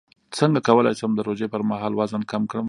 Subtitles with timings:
[0.37, 2.59] څنګه کولی شم د روژې پر مهال وزن کم کړم